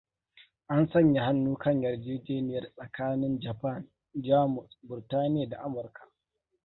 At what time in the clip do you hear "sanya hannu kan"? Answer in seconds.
0.91-1.81